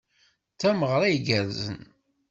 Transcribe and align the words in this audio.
D 0.53 0.57
tameɣra 0.61 1.07
igerrzen. 1.09 1.79